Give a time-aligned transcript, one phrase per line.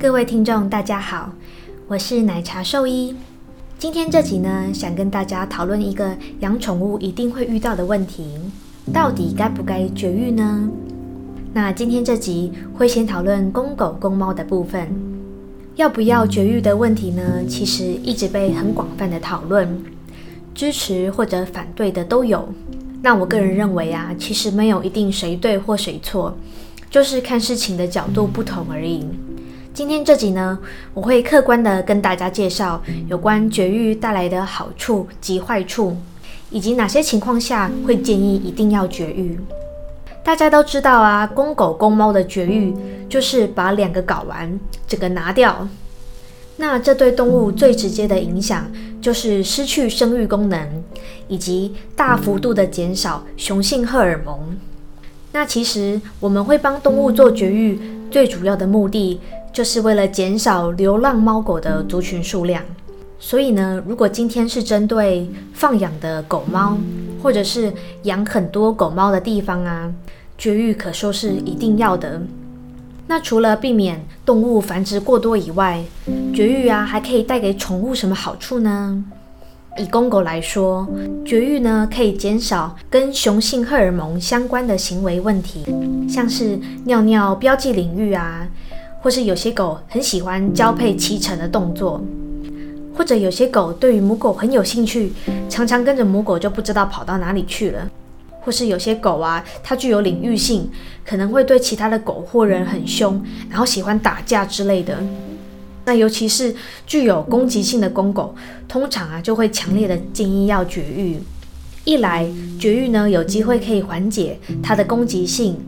[0.00, 1.32] 各位听众，大家好，
[1.88, 3.16] 我是奶茶兽医。
[3.80, 8.24] 今天这集呢，想跟大家讨论一个养宠物一定会遇到的问题：
[8.92, 10.70] 到底该不该绝育呢？
[11.52, 14.88] 那今天这集会先讨论公狗、公猫的部分。
[15.74, 17.44] 要不要绝育的问题呢？
[17.48, 19.82] 其实一直被很广泛的讨论，
[20.54, 22.48] 支持或者反对的都有。
[23.02, 26.38] 那我个人认为啊，其实没有一定谁对或谁错，
[26.88, 29.04] 就是看事情的角度不同而已。
[29.78, 30.58] 今天这集呢，
[30.92, 35.96] 我会客观的跟大家介绍有关绝育带来的好处及坏处，
[36.50, 39.38] 以及哪些情况下会建议一定要绝育。
[40.24, 42.74] 大家都知道啊，公狗公猫的绝育
[43.08, 45.68] 就是把两个睾丸整个拿掉。
[46.56, 48.68] 那这对动物最直接的影响
[49.00, 50.68] 就是失去生育功能，
[51.28, 54.58] 以及大幅度的减少雄性荷尔蒙。
[55.30, 57.78] 那其实我们会帮动物做绝育，
[58.10, 59.20] 最主要的目的。
[59.58, 62.62] 就是为了减少流浪猫狗的族群数量，
[63.18, 66.78] 所以呢，如果今天是针对放养的狗猫，
[67.20, 67.72] 或者是
[68.04, 69.92] 养很多狗猫的地方啊，
[70.38, 72.22] 绝育可说是一定要的。
[73.08, 75.82] 那除了避免动物繁殖过多以外，
[76.32, 79.02] 绝育啊还可以带给宠物什么好处呢？
[79.76, 80.86] 以公狗来说，
[81.26, 85.64] 绝育呢可以减少跟雄性荷尔蒙相关的行为问题，
[86.08, 88.46] 像是尿尿标记领域啊。
[89.00, 92.02] 或是有些狗很喜欢交配骑乘的动作，
[92.96, 95.12] 或者有些狗对于母狗很有兴趣，
[95.48, 97.88] 常常跟着母狗就不知道跑到哪里去了。
[98.40, 100.70] 或是有些狗啊，它具有领域性，
[101.04, 104.96] 可能会对其他的狗或人很凶，然后喜欢打架之类的。
[105.84, 106.54] 那尤其是
[106.86, 108.34] 具有攻击性的公狗，
[108.66, 111.18] 通常啊就会强烈的建议要绝育。
[111.84, 112.26] 一来
[112.58, 115.58] 绝育呢，有机会可以缓解它的攻击性，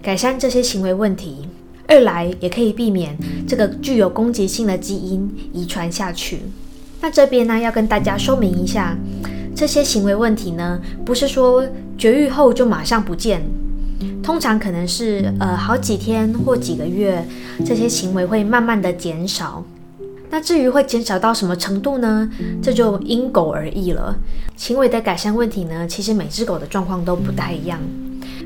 [0.00, 1.47] 改善这些行为问题。
[1.88, 6.42] 二来也可以避免这个具有攻击性的基因遗传下去。
[7.00, 8.96] 那这边呢，要跟大家说明一下，
[9.56, 13.42] 这些行为问题呢，不是说绝育后就马上不见，
[14.22, 17.26] 通常可能是呃好几天或几个月，
[17.64, 19.64] 这些行为会慢慢的减少。
[20.30, 22.30] 那至于会减少到什么程度呢？
[22.62, 24.14] 这就因狗而异了。
[24.56, 27.80] 行为的改善问题呢，其实每只狗的状况都不太一样。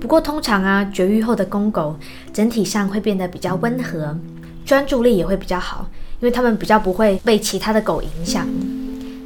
[0.00, 1.96] 不过通常啊，绝育后的公狗
[2.32, 4.16] 整体上会变得比较温和，
[4.64, 5.88] 专注力也会比较好，
[6.20, 8.46] 因为它们比较不会被其他的狗影响。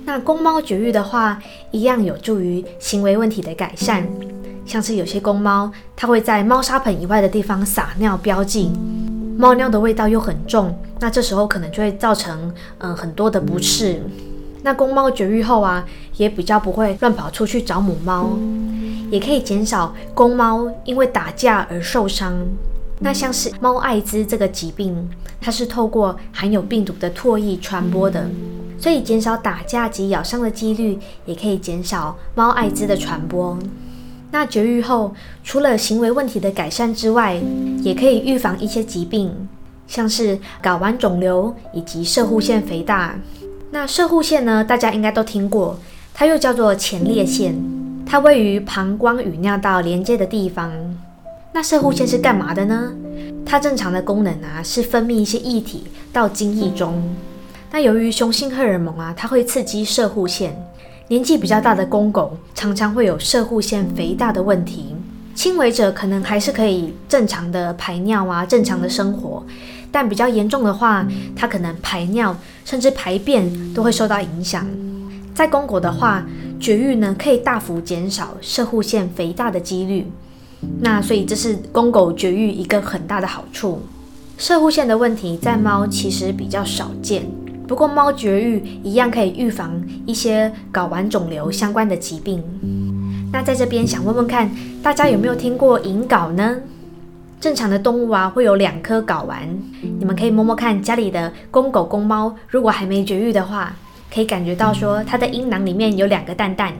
[0.06, 1.38] 那公猫绝育的话，
[1.70, 4.06] 一样有助于行为问题的改善，
[4.64, 8.72] 像是有些公猫它会在猫砂盆以外的地方撒尿标记，
[9.36, 14.02] 猫尿的味道又很重，那这时候可能就会造成嗯很多的不适。
[14.62, 15.84] 那公猫绝育后啊，
[16.16, 18.30] 也比较不会乱跑出去找母猫。
[19.10, 22.46] 也可以减少公猫因为打架而受伤。
[23.02, 25.10] 那像是猫艾滋这个疾病，
[25.40, 28.28] 它是透过含有病毒的唾液传播的，
[28.78, 33.58] 所以减少打架及咬伤的几率，也可以减少猫艾滋的传播。
[34.32, 37.40] 那绝育后，除了行为问题的改善之外，
[37.82, 39.48] 也可以预防一些疾病，
[39.88, 43.18] 像是睾丸肿瘤以及射护腺肥大。
[43.70, 45.78] 那射护腺呢，大家应该都听过，
[46.12, 47.79] 它又叫做前列腺。
[48.10, 50.68] 它位于膀胱与尿道连接的地方。
[51.52, 52.92] 那射护腺是干嘛的呢？
[53.46, 57.00] 它正常的功能啊，是分泌一些液体到精液中。
[57.70, 60.60] 那由于雄性荷尔蒙啊，它会刺激射护腺。
[61.06, 64.92] 年纪比较大的公狗常常会有射护腺肥大的问题。
[65.36, 69.46] 轻微者可能还是可以正常的排尿啊，正常的生活。
[69.92, 71.06] 但比较严重的话，
[71.36, 74.66] 它可能排尿甚至排便都会受到影响。
[75.32, 76.26] 在公狗的话，
[76.60, 80.06] 绝育呢可以大幅减少射护腺肥大的几率。
[80.80, 83.80] 那所以这是公狗绝育一个很大的好处。
[84.36, 87.24] 射护腺的问题在猫其实比较少见，
[87.66, 92.42] 不过猫绝育一样可以预防一些睾丸肿瘤相关的疾病。
[93.32, 94.50] 那在这边想问问看，
[94.82, 96.58] 大家有没有听过隐睾呢？
[97.40, 99.48] 正常的动物啊会有两颗睾丸，
[99.98, 103.74] 你们可以摸摸看家里的公狗公猫，如果还没绝育的话。
[104.12, 106.74] 可以感觉到说，它的阴囊里面有两个蛋蛋。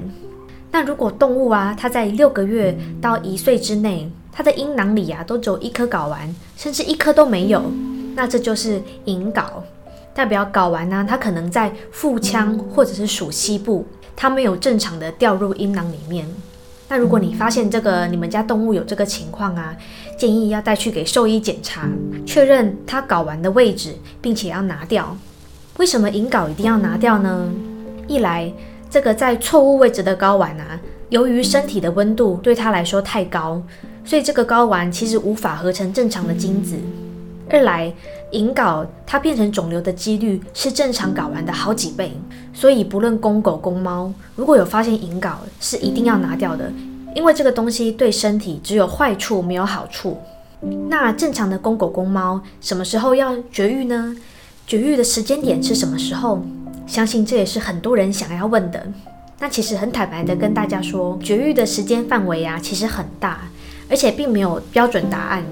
[0.72, 7.62] 那如果动物啊，它在六个月到一岁之内，它的阴囊里啊都只有一颗睾丸，甚至一颗都没有，
[8.14, 9.44] 那这就是隐睾，
[10.14, 16.28] 代表睾丸呢，它可能在腹腔或者是属膝部，它没有正常的掉入阴囊里面。
[16.88, 19.76] 那如果你发现这个你们家动物有这个情况啊，
[20.18, 21.88] 建议要带去给兽医检查，
[22.26, 25.16] 确认它睾丸的位置，并且要拿掉。
[25.80, 27.48] 为什么隐睾一定要拿掉呢？
[28.06, 28.52] 一来，
[28.90, 30.78] 这个在错误位置的睾丸啊，
[31.08, 33.62] 由于身体的温度对它来说太高，
[34.04, 36.76] 所以这个睾丸其实无法合成正常的精子。
[37.48, 37.90] 二来，
[38.32, 42.12] 隐睾它变成肿瘤的几率是正常睾丸的好几倍，
[42.52, 46.70] 所以不论公狗公猫，如果有发现隐睾，是一定要拿掉的，
[47.14, 50.18] 因为这个东西对身体只有坏处没有好处。
[50.90, 54.14] 那正常的公狗公猫什么时候要绝育呢？
[54.70, 56.40] 绝育的时间点是什么时候？
[56.86, 58.80] 相信这也是很多人想要问的。
[59.40, 63.40] 那其实很坦白的跟大家说，绝育的时间范围啊，其实很大，
[63.88, 65.42] 而且并没有标准答案。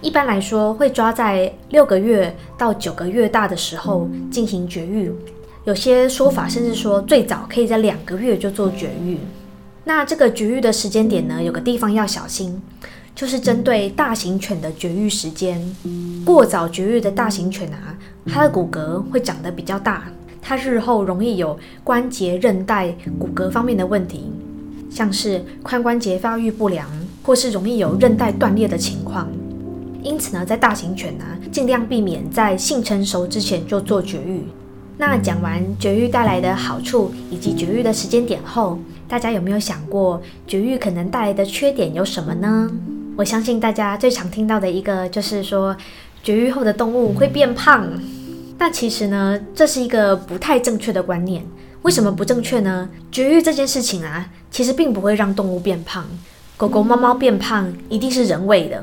[0.00, 5.12] 一般来说，会抓在六个月到九个月大的时候进行绝育。
[5.64, 9.18] 有些说法甚至说，最早可以在两个月就做绝育。
[9.84, 12.62] 那这个绝育的时间点呢，有个地方要小心，
[13.14, 15.60] 就是针对大型犬的绝育时间。
[16.24, 20.04] 过早绝育的大型犬啊，它的骨骼会长得比较大。
[20.40, 24.32] 它日后容易有关节、韧带、骨骼方面的问题，
[24.90, 26.88] 像是髋关节发育不良，
[27.22, 29.28] 或是容易有韧带断裂的情况。
[30.02, 34.42] 因此呢，在大型犬呢，尽量避免在性成熟之前就做绝育。
[34.98, 42.70] 那讲完绝育带来的好处以及绝育的时间点后，大家有没有想过绝育可能带来的缺点有什么呢？
[43.14, 45.76] 我相信大家最常听到的一个就是说，
[46.22, 47.86] 绝育后的动物会变胖。
[48.58, 51.44] 那其实呢，这是一个不太正确的观念。
[51.82, 52.88] 为什么不正确呢？
[53.10, 56.06] 绝育这件事情啊，其实并不会让动物变胖。
[56.56, 58.82] 狗狗、猫猫变胖一定是人为的。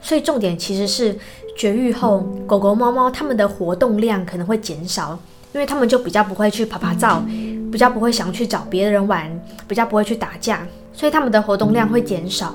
[0.00, 1.16] 所以重点其实是
[1.56, 5.18] 绝育后，狗狗、猫猫它们的活动量可能会减少，
[5.52, 7.22] 因为它们就比较不会去爬爬照，
[7.70, 9.28] 比较不会想去找别人玩，
[9.66, 12.54] 比较不会去打架，所以它们的活动量会减少。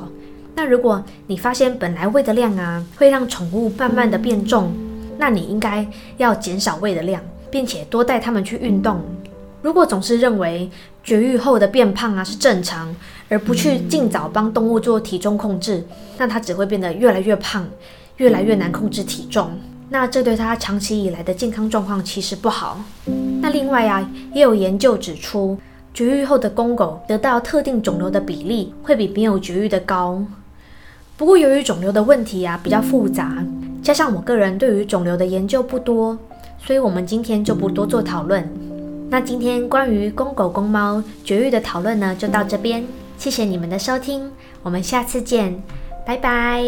[0.56, 4.72] 那如果你发现本来喂的量啊，会让宠物慢慢的变重。
[5.18, 5.86] 那你应该
[6.18, 9.00] 要减少喂的量，并且多带它们去运动。
[9.62, 10.70] 如果总是认为
[11.04, 12.94] 绝育后的变胖啊是正常，
[13.30, 15.86] 而不去尽早帮动物做体重控制，
[16.18, 17.66] 那它只会变得越来越胖，
[18.18, 19.52] 越来越难控制体重。
[19.90, 22.82] 那这对它长期以来的健康状况其实不好。
[23.42, 25.58] 那另外啊，也有研究指出，
[25.94, 30.22] 绝育后的公狗得到特定肿瘤的比例会比没有绝育的高。
[31.16, 33.44] 不过由于肿瘤的问题啊比较复杂。
[33.82, 36.18] 加上我个人对于肿瘤的研究不多，
[36.58, 38.48] 所以我们今天就不多做讨论。
[39.10, 42.84] 那今天关于公狗公猫绝育的讨论呢，就到这边。
[43.18, 44.32] 谢谢你们的收听，
[44.64, 45.62] 我们下次见，
[46.06, 46.64] 拜拜。